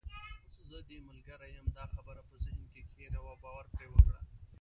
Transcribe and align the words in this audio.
زه 0.67 0.77
دې 0.87 0.97
ملګرې 1.07 1.49
یم، 1.55 1.67
دا 1.77 1.85
خبره 1.93 2.21
په 2.29 2.35
ذهن 2.43 2.63
کې 2.71 2.81
کښېنوه 2.89 3.29
او 3.33 3.41
باور 3.43 3.65
پرې 3.73 3.87
وکړه. 3.89 4.19